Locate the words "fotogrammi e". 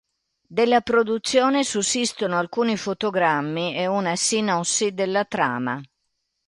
2.75-3.85